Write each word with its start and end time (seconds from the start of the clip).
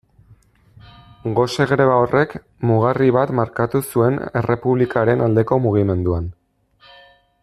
Gose 1.39 1.67
greba 1.71 1.97
horrek 2.05 2.33
mugarri 2.69 3.11
bat 3.17 3.35
markatu 3.41 3.83
zuen 3.97 4.17
errepublikaren 4.41 5.25
aldeko 5.29 5.61
mugimenduan. 5.67 6.31